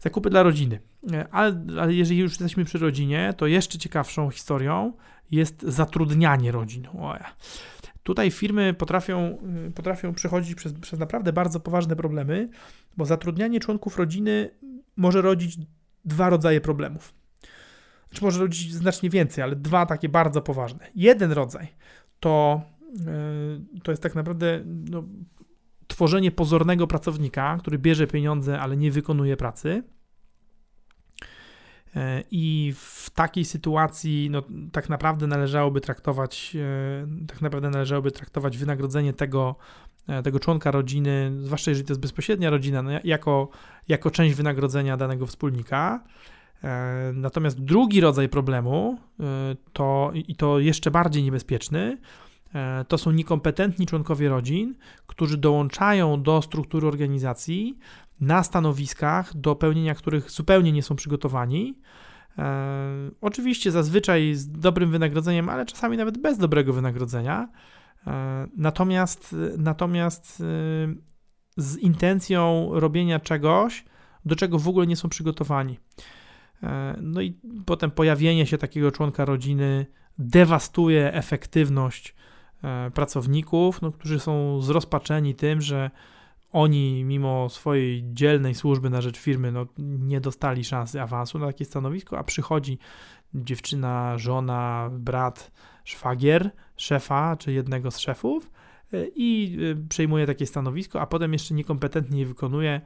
[0.00, 0.80] Zakupy dla rodziny.
[1.12, 4.92] E, ale, ale jeżeli już jesteśmy przy rodzinie, to jeszcze ciekawszą historią
[5.30, 6.86] jest zatrudnianie rodzin.
[7.00, 7.34] Oja.
[8.02, 12.48] Tutaj firmy potrafią, y, potrafią przechodzić przez, przez naprawdę bardzo poważne problemy,
[12.96, 14.50] bo zatrudnianie członków rodziny
[14.96, 15.58] może rodzić
[16.04, 17.14] dwa rodzaje problemów.
[18.12, 20.86] Czy może rodzić znacznie więcej, ale dwa takie bardzo poważne.
[20.94, 21.68] Jeden rodzaj
[22.24, 22.62] to,
[23.06, 25.04] e, to jest tak naprawdę no,
[25.86, 29.82] tworzenie pozornego pracownika, który bierze pieniądze, ale nie wykonuje pracy.
[31.96, 38.58] E, I w takiej sytuacji no, tak naprawdę należałoby traktować e, tak naprawdę należałoby traktować
[38.58, 39.56] wynagrodzenie tego,
[40.24, 43.48] tego członka rodziny, zwłaszcza jeżeli to jest bezpośrednia rodzina, no, jako,
[43.88, 46.04] jako część wynagrodzenia danego wspólnika.
[46.64, 49.24] E, natomiast drugi rodzaj problemu, e,
[49.72, 51.98] to, i to jeszcze bardziej niebezpieczny,
[52.54, 54.74] e, to są niekompetentni członkowie rodzin,
[55.06, 57.78] którzy dołączają do struktury organizacji
[58.20, 61.78] na stanowiskach, do pełnienia których zupełnie nie są przygotowani.
[63.20, 67.48] Oczywiście zazwyczaj z dobrym wynagrodzeniem, ale czasami nawet bez dobrego wynagrodzenia.
[68.56, 70.42] Natomiast, natomiast
[71.56, 73.84] z intencją robienia czegoś,
[74.24, 75.78] do czego w ogóle nie są przygotowani.
[76.64, 79.86] E, no i potem pojawienie się takiego członka rodziny
[80.18, 82.14] dewastuje efektywność
[82.64, 85.90] e, pracowników, no, którzy są zrozpaczeni tym, że
[86.52, 91.64] oni mimo swojej dzielnej służby na rzecz firmy no, nie dostali szansy awansu na takie
[91.64, 92.78] stanowisko, a przychodzi
[93.34, 95.50] dziewczyna, żona, brat,
[95.84, 98.50] szwagier szefa czy jednego z szefów
[99.16, 102.80] i przejmuje takie stanowisko, a potem jeszcze niekompetentnie je wykonuje,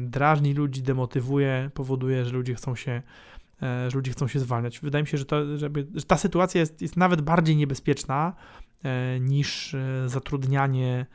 [0.00, 3.02] drażni ludzi, demotywuje, powoduje, że ludzie chcą się
[3.60, 4.80] że ludzie chcą się zwalniać.
[4.80, 8.32] Wydaje mi się, że, to, żeby, że ta sytuacja jest, jest nawet bardziej niebezpieczna
[9.20, 9.76] niż
[10.06, 11.06] zatrudnianie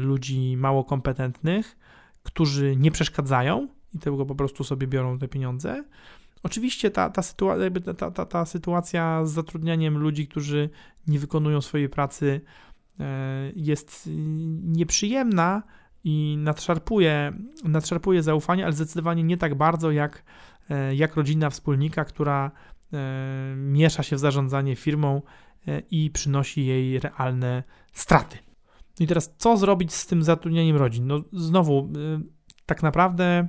[0.00, 1.78] ludzi mało kompetentnych,
[2.22, 5.84] którzy nie przeszkadzają i tego po prostu sobie biorą te pieniądze.
[6.42, 10.70] Oczywiście ta, ta, sytua- ta, ta, ta sytuacja z zatrudnianiem ludzi, którzy
[11.06, 12.71] nie wykonują swojej pracy, e,
[13.56, 14.10] jest
[14.62, 15.62] nieprzyjemna
[16.04, 17.32] i nadszarpuje,
[17.64, 20.24] nadszarpuje zaufanie, ale zdecydowanie nie tak bardzo jak,
[20.70, 22.50] e, jak rodzina wspólnika, która
[22.92, 25.22] e, miesza się w zarządzanie firmą
[25.90, 28.38] i przynosi jej realne straty.
[29.00, 31.06] I teraz, co zrobić z tym zatrudnieniem rodzin?
[31.06, 31.92] No, znowu,
[32.66, 33.48] tak naprawdę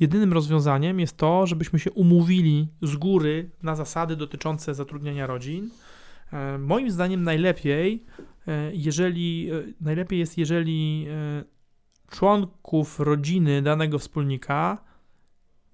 [0.00, 5.70] Jedynym rozwiązaniem jest to, żebyśmy się umówili z góry na zasady dotyczące zatrudniania rodzin.
[6.32, 8.22] E, moim zdaniem najlepiej, e,
[8.72, 11.06] jeżeli e, najlepiej jest, jeżeli
[12.10, 14.90] członków rodziny danego wspólnika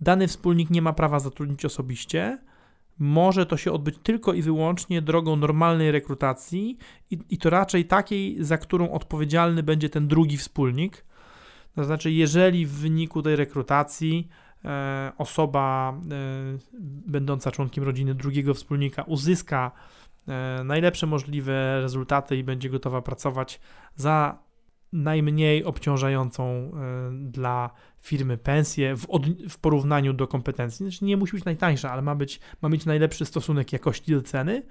[0.01, 2.39] dany wspólnik nie ma prawa zatrudnić osobiście.
[2.99, 6.79] Może to się odbyć tylko i wyłącznie drogą normalnej rekrutacji
[7.11, 11.05] i, i to raczej takiej, za którą odpowiedzialny będzie ten drugi wspólnik.
[11.75, 14.29] To znaczy, jeżeli w wyniku tej rekrutacji
[14.65, 16.59] e, osoba e,
[17.07, 20.06] będąca członkiem rodziny drugiego wspólnika uzyska e,
[20.65, 23.61] najlepsze możliwe rezultaty i będzie gotowa pracować
[23.97, 24.47] za
[24.93, 26.71] najmniej obciążającą e,
[27.31, 30.91] dla firmy pensję w, od, w porównaniu do kompetencji.
[30.91, 34.62] Znaczy nie musi być najtańsza, ale ma, być, ma mieć najlepszy stosunek jakości do ceny,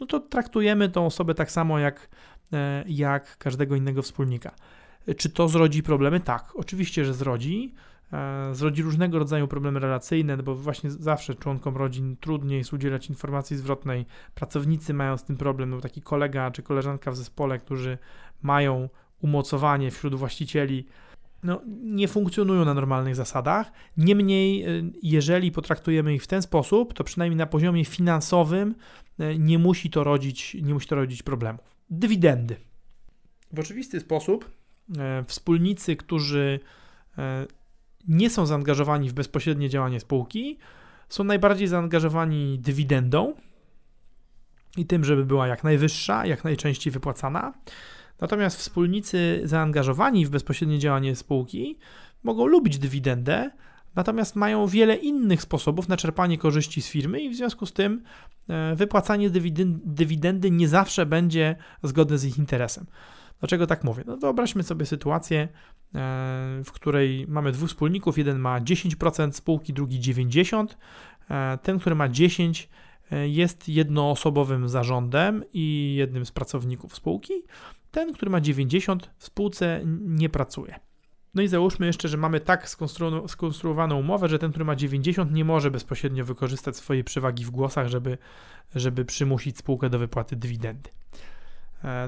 [0.00, 2.08] no to traktujemy tą osobę tak samo jak,
[2.52, 4.54] e, jak każdego innego wspólnika.
[5.16, 6.20] Czy to zrodzi problemy?
[6.20, 7.74] Tak, oczywiście, że zrodzi.
[8.12, 13.56] E, zrodzi różnego rodzaju problemy relacyjne, bo właśnie zawsze członkom rodzin trudniej jest udzielać informacji
[13.56, 14.06] zwrotnej.
[14.34, 17.98] Pracownicy mają z tym problem, bo taki kolega czy koleżanka w zespole, którzy
[18.42, 18.88] mają
[19.22, 20.86] umocowanie wśród właścicieli,
[21.42, 23.72] no, nie funkcjonują na normalnych zasadach.
[23.96, 24.66] Niemniej, e,
[25.02, 28.74] jeżeli potraktujemy ich w ten sposób, to przynajmniej na poziomie finansowym
[29.18, 31.76] e, nie musi to rodzić, nie musi to rodzić problemów.
[31.90, 32.56] Dywidendy.
[33.52, 34.58] W oczywisty sposób
[35.26, 36.60] wspólnicy, którzy
[38.08, 40.58] nie są zaangażowani w bezpośrednie działanie spółki,
[41.08, 43.34] są najbardziej zaangażowani dywidendą
[44.76, 47.54] i tym, żeby była jak najwyższa, jak najczęściej wypłacana.
[48.20, 51.78] Natomiast wspólnicy zaangażowani w bezpośrednie działanie spółki
[52.22, 53.50] mogą lubić dywidendę,
[53.94, 58.02] natomiast mają wiele innych sposobów na czerpanie korzyści z firmy i w związku z tym
[58.48, 59.30] e, wypłacanie
[59.84, 62.86] dywidendy nie zawsze będzie zgodne z ich interesem.
[63.40, 64.04] Dlaczego tak mówię?
[64.06, 65.48] No wyobraźmy sobie sytuację, e,
[66.64, 70.66] w której mamy dwóch wspólników, jeden ma 10% spółki, drugi 90%.
[71.30, 72.66] E, ten, który ma 10%
[73.12, 77.32] e, jest jednoosobowym zarządem i jednym z pracowników spółki.
[77.90, 80.74] Ten, który ma 90% w spółce nie pracuje.
[81.34, 85.32] No i załóżmy jeszcze, że mamy tak skonstru skonstruowaną umowę, że ten, który ma 90,
[85.32, 88.18] nie może bezpośrednio wykorzystać swojej przewagi w głosach, żeby,
[88.74, 90.90] żeby przymusić spółkę do wypłaty dywidendy.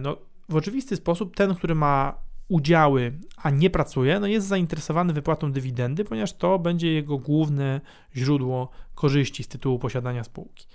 [0.01, 0.17] No,
[0.51, 2.15] w oczywisty sposób ten, który ma
[2.49, 7.81] udziały, a nie pracuje, no jest zainteresowany wypłatą dywidendy, ponieważ to będzie jego główne
[8.17, 10.67] źródło korzyści z tytułu posiadania spółki.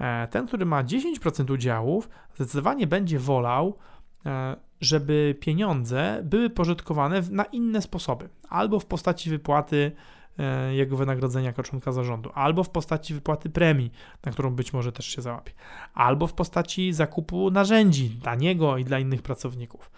[0.00, 3.78] E, ten, który ma 10% udziałów, zdecydowanie będzie wolał,
[4.26, 9.92] e, żeby pieniądze były pożytkowane na inne sposoby, albo w postaci wypłaty
[10.70, 13.92] jego wynagrodzenia jako członka zarządu, albo w postaci wypłaty premii,
[14.24, 15.52] na którą być może też się załapie,
[15.94, 19.90] albo w postaci zakupu narzędzi dla niego i dla innych pracowników,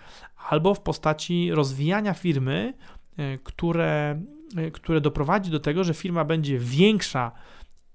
[0.51, 2.75] albo w postaci rozwijania firmy,
[3.17, 4.23] e, które,
[4.57, 7.33] e, które doprowadzi do tego, że firma będzie większa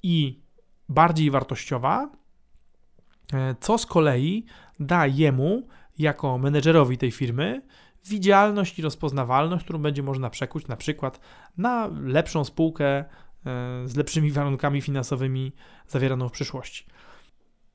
[0.04, 0.40] i
[0.90, 2.10] bardziej wartościowa,
[3.60, 4.46] co z kolei
[4.80, 5.68] da jemu,
[6.00, 7.62] jako menedżerowi tej firmy,
[8.10, 11.20] widzialność i rozpoznawalność, którą będzie można przekuć na przykład
[11.58, 13.06] na lepszą spółkę e,
[13.86, 15.52] z lepszymi warunkami finansowymi
[15.88, 16.86] zawieraną w przyszłości.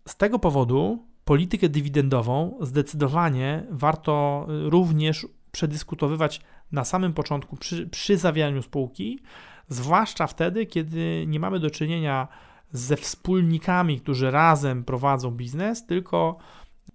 [0.09, 6.41] Z tego powodu politykę dywidendową zdecydowanie warto również przedyskutowywać
[6.73, 8.19] na samym początku przy, przy
[8.63, 9.21] spółki,
[9.69, 12.29] zwłaszcza wtedy, kiedy nie mamy do czynienia
[12.73, 16.39] ze wspólnikami, którzy razem prowadzą biznes, tylko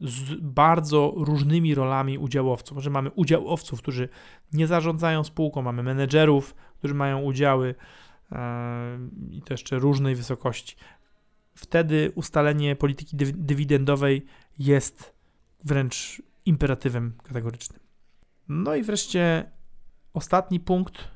[0.02, 2.76] z bardzo różnymi rolami udziałowców.
[2.76, 4.10] Może mamy udziałowców, którzy
[4.54, 7.76] nie zarządzają spółką, mamy menedżerów, którzy mają udziały
[8.32, 9.00] e,
[9.32, 10.76] i to jeszcze różnej wysokości.
[11.56, 14.26] Wtedy ustalenie polityki dywidendowej
[14.60, 15.14] jest
[15.64, 17.80] wręcz imperatywem kategorycznym.
[18.50, 19.52] No i wreszcie
[20.14, 21.08] ostatni punkt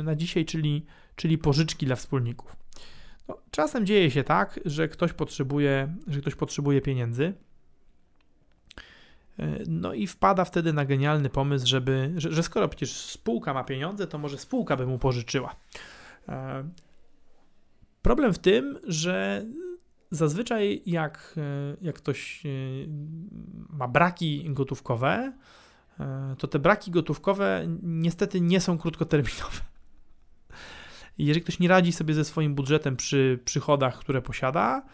[0.00, 2.56] y, na dzisiaj, czyli, czyli pożyczki dla wspólników.
[3.28, 7.34] No, czasem dzieje się tak, że ktoś potrzebuje, że ktoś potrzebuje pieniędzy
[9.68, 14.06] No i wpada wtedy na genialny pomysł, żeby, że, że skoro przecież spółka ma pieniądze,
[14.06, 15.56] to może spółka by mu pożyczyła.
[18.02, 19.44] Problem w tym, że
[20.10, 21.34] zazwyczaj jak,
[21.82, 22.42] jak ktoś
[23.68, 25.32] ma braki gotówkowe,
[26.38, 29.60] to te braki gotówkowe niestety nie są krótkoterminowe.
[31.18, 34.84] Jeżeli ktoś nie radzi sobie ze swoim budżetem przy przychodach, które posiada, e,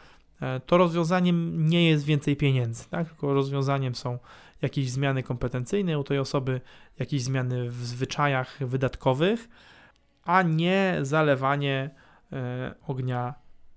[0.66, 3.09] to rozwiązaniem nie jest więcej pieniędzy, tak?
[3.09, 4.18] tylko rozwiązaniem są
[4.62, 6.61] jakieś zmiany kompetencyjne u tej osoby,
[6.98, 9.48] jakieś zmiany w zwyczajach wydatkowych,
[10.24, 11.90] a nie zalewanie
[12.33, 13.35] e, ognia,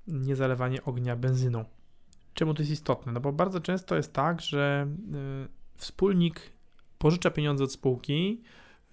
[0.07, 1.65] nie zalewanie ognia benzyną.
[2.33, 3.11] Czemu to jest istotne?
[3.11, 6.41] No bo bardzo często jest tak, że e, wspólnik
[6.97, 8.43] pożycza pieniądze od spółki,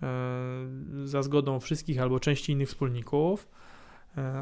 [0.02, 3.50] E, za zgodą wszystkich albo części innych wspólników, e,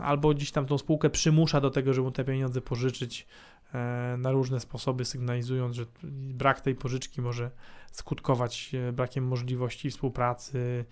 [0.03, 3.27] albo gdzieś tam tą spółkę przymusza do tego, żeby mu te pieniądze pożyczyć
[3.75, 7.51] e, na różne sposoby, sygnalizując, że brak tej pożyczki może
[7.93, 10.85] skutkować brakiem możliwości współpracy,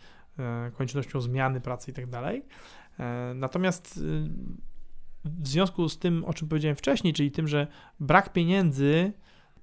[0.72, 2.10] koniecznością zmiany pracy itd.
[2.10, 2.34] Tak
[3.34, 4.00] natomiast
[5.24, 7.66] w związku z tym, o czym powiedziałem wcześniej, czyli tym, że
[8.00, 9.12] brak pieniędzy,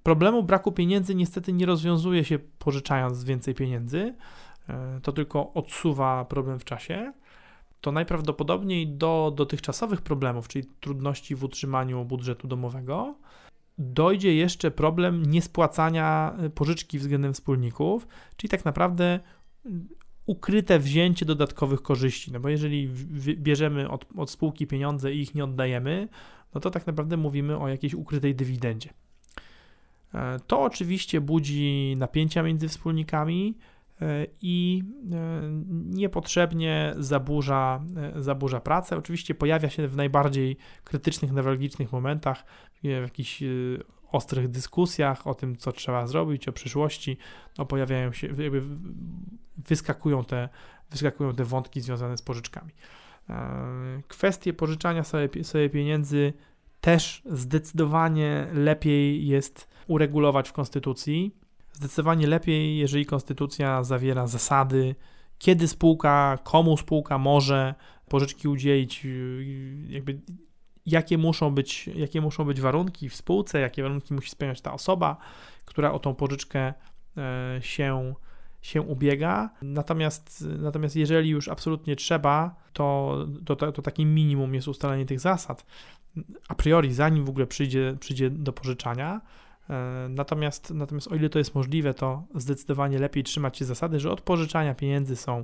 [0.04, 4.13] problemu braku pieniędzy niestety nie rozwiązuje się pożyczając więcej pieniędzy,
[4.69, 7.13] E, to tylko odsuwa problem w czasie,
[7.84, 13.15] to najprawdopodobniej do dotychczasowych problemów, czyli trudności w utrzymaniu budżetu domowego,
[13.78, 19.19] dojdzie jeszcze problem niespłacania e, pożyczki względem wspólników, czyli tak naprawdę
[19.65, 19.88] mm,
[20.26, 22.32] ukryte wzięcie dodatkowych korzyści.
[22.32, 22.89] No bo jeżeli
[23.38, 26.08] bierzemy od, od spółki pieniądze i ich nie oddajemy,
[26.54, 28.89] no to tak naprawdę mówimy o jakiejś ukrytej dywidendzie.
[30.13, 33.56] E, to oczywiście budzi napięcia między wspólnikami,
[34.02, 34.84] E, i
[36.03, 37.83] niepotrzebnie zaburza,
[38.15, 38.97] e, zaburza pracę.
[38.97, 42.45] Oczywiście pojawia się w najbardziej krytycznych, newralgicznych momentach,
[42.83, 43.43] w jakichś
[44.11, 47.17] ostrych dyskusjach o tym, co trzeba zrobić, o przyszłości,
[47.57, 48.61] no pojawiają się, jakby
[49.57, 50.49] wyskakują te,
[50.91, 52.71] wyskakują te wątki związane z pożyczkami.
[54.07, 56.33] Kwestie pożyczania sobie, sobie pieniędzy
[56.81, 61.35] też zdecydowanie lepiej jest uregulować w konstytucji.
[61.73, 64.95] Zdecydowanie lepiej, jeżeli konstytucja zawiera zasady,
[65.43, 67.75] kiedy spółka, komu spółka może
[68.08, 69.08] pożyczki udzielić,
[69.88, 70.21] jakby
[70.86, 75.17] jakie muszą być, jakie muszą być warunki w spółce, jakie warunki musi spełniać ta osoba,
[75.65, 76.73] która o tą pożyczkę
[77.17, 78.13] e, się,
[78.62, 79.49] się ubiega.
[79.62, 85.65] Natomiast, natomiast jeżeli już absolutnie trzeba, to, to, to, takim minimum jest ustalenie tych zasad.
[86.47, 89.21] A priori, zanim w ogóle przyjdzie, przyjdzie do pożyczania,
[90.10, 94.21] natomiast, natomiast o ile to jest możliwe, to zdecydowanie lepiej trzymać się zasady, że od
[94.21, 95.43] pożyczania pieniędzy są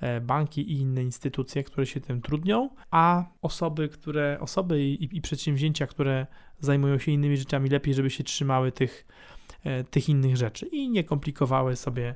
[0.00, 5.20] e, banki i inne instytucje, które się tym trudnią, a osoby, które, osoby i, i
[5.20, 6.26] przedsięwzięcia, które
[6.60, 9.06] zajmują się innymi rzeczami, lepiej, żeby się trzymały tych,
[9.64, 12.14] e, tych innych rzeczy i nie komplikowały sobie,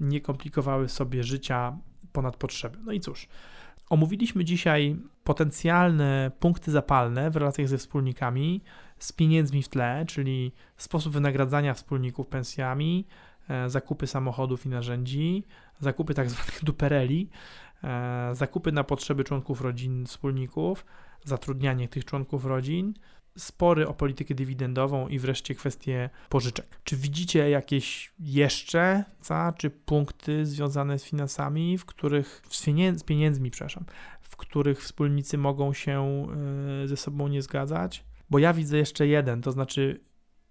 [0.00, 1.78] nie komplikowały sobie życia
[2.12, 2.78] ponad potrzeby.
[2.84, 3.28] No i cóż,
[3.90, 8.62] omówiliśmy dzisiaj potencjalne punkty zapalne w relacjach ze wspólnikami
[9.02, 13.06] z pieniędzmi w tle, czyli sposób wynagradzania wspólników pensjami,
[13.48, 15.44] e, zakupy samochodów i narzędzi,
[15.80, 17.30] zakupy tak zwanych dupereli,
[17.84, 20.84] e, zakupy na potrzeby członków rodzin wspólników,
[21.24, 22.94] zatrudnianie tych członków rodzin,
[23.38, 26.80] spory o politykę dywidendową i wreszcie kwestie pożyczek.
[26.84, 33.04] Czy widzicie jakieś jeszcze ca, czy punkty związane z finansami, w których z, pieniędz, z
[33.04, 33.84] pieniędzmi, przepraszam,
[34.20, 36.26] w których wspólnicy mogą się
[36.84, 38.04] e, ze sobą nie zgadzać?
[38.32, 40.00] Bo ja widzę jeszcze jeden, to znaczy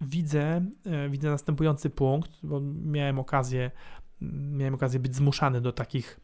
[0.00, 3.70] widzę, e, widzę następujący punkt, bo miałem okazję,
[4.50, 6.20] miałem okazję być zmuszany do takich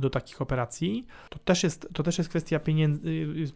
[0.00, 3.02] do takich operacji, to też jest, to też jest kwestia pieniędzy,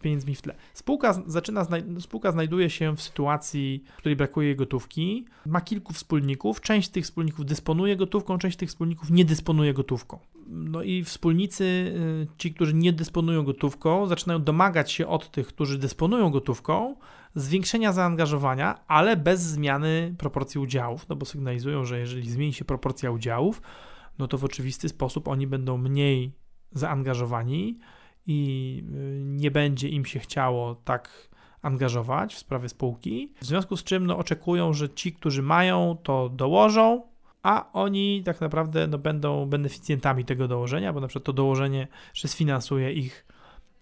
[0.03, 0.55] pieniędzmi w tle.
[0.75, 1.67] Spółka, zaczyna,
[2.01, 7.45] spółka znajduje się w sytuacji, w której brakuje gotówki, ma kilku wspólników, część tych wspólników
[7.45, 10.19] dysponuje gotówką, część tych wspólników nie dysponuje gotówką.
[10.47, 15.79] No i wspólnicy, y, ci, którzy nie dysponują gotówką, zaczynają domagać się od tych, którzy
[15.79, 16.97] dysponują gotówką,
[17.35, 23.11] zwiększenia zaangażowania, ale bez zmiany proporcji udziałów, no bo sygnalizują, że jeżeli zmieni się proporcja
[23.11, 23.63] udziałów,
[24.19, 26.33] no to w oczywisty sposób oni będą mniej
[26.73, 27.79] zaangażowani
[28.27, 31.29] i y, nie będzie im się chciało tak
[31.63, 33.33] angażować w sprawy spółki.
[33.41, 37.03] W związku z czym no, oczekują, że ci, którzy mają, to dołożą,
[37.43, 42.29] a oni tak naprawdę no, będą beneficjentami tego dołożenia, bo na przykład to dołożenie że
[42.29, 43.27] sfinansuje ich,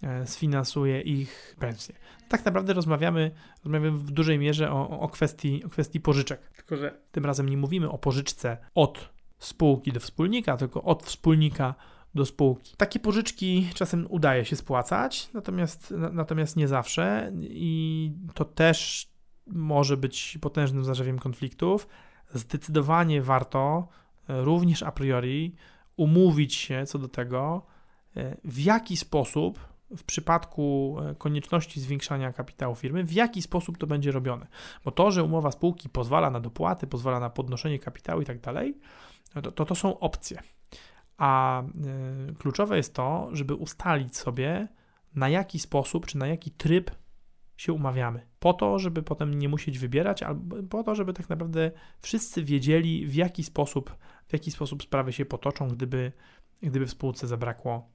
[0.03, 1.95] e, sfinansuje ich pensję.
[2.29, 3.31] Tak naprawdę rozmawiamy,
[3.65, 6.41] rozmawiamy w dużej mierze o, o, kwestii, o kwestii pożyczek.
[6.57, 9.16] Tylko, że tym razem nie mówimy o pożyczce od
[9.47, 11.75] spółki do wspólnika, tylko od wspólnika
[12.15, 12.75] do spółki.
[12.77, 19.09] Takie pożyczki czasem udaje się spłacać, natomiast, natomiast nie zawsze i to też
[19.47, 21.89] może być potężnym zarzewiem konfliktów.
[22.35, 23.89] zdecydowanie warto
[24.29, 25.55] e, również a priori
[25.97, 27.67] umówić się co do tego,
[28.17, 33.87] e, w jaki sposób w przypadku e, konieczności zwiększania kapitału firmy, w jaki sposób to
[33.87, 34.47] będzie robione.
[34.85, 38.79] Bo to, że umowa spółki pozwala na dopłaty, pozwala na podnoszenie kapitału i tak dalej,
[39.43, 40.43] to, to, to są opcje.
[41.17, 44.69] A y, kluczowe jest to, żeby ustalić sobie,
[45.15, 46.91] na jaki sposób czy na jaki tryb
[47.57, 48.27] się umawiamy.
[48.39, 51.71] Po to, żeby potem nie musieć wybierać, albo po to, żeby tak naprawdę
[52.01, 53.97] wszyscy wiedzieli, w jaki sposób,
[54.29, 56.13] w jaki sposób sprawy się potoczą, gdyby,
[56.63, 57.91] gdyby w spółce zabrakło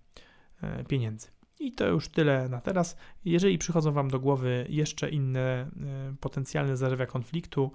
[0.63, 1.40] y, pieniędzy.
[1.61, 2.97] I to już tyle na teraz.
[3.25, 5.71] Jeżeli przychodzą Wam do głowy jeszcze inne
[6.13, 7.71] y, potencjalne zarzewia konfliktu,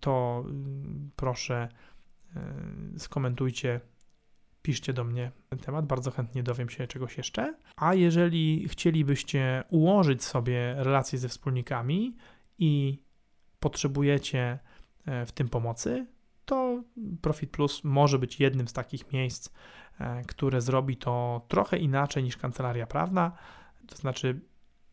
[0.00, 0.44] to
[1.16, 1.68] proszę
[2.98, 3.80] skomentujcie
[4.62, 7.54] piszcie do mnie ten temat, bardzo chętnie dowiem się czegoś jeszcze.
[7.76, 12.16] A jeżeli chcielibyście ułożyć sobie relacje ze wspólnikami
[12.58, 13.02] i
[13.60, 14.58] potrzebujecie
[15.06, 16.06] e, w tym pomocy,
[16.50, 16.82] to
[17.20, 19.50] Profit Plus może być jednym z takich miejsc,
[20.00, 23.32] e, które zrobi to trochę inaczej niż kancelaria prawna.
[23.86, 24.40] To znaczy,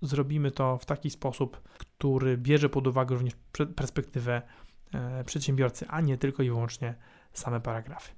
[0.02, 3.34] zrobimy to w taki sposób, który bierze pod uwagę również
[3.76, 4.42] perspektywę
[4.94, 6.96] e, przedsiębiorcy, a nie tylko i wyłącznie
[7.34, 8.12] same paragrafy.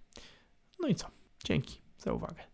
[0.80, 1.08] No i co?
[1.44, 2.44] Dzięki za uwagę.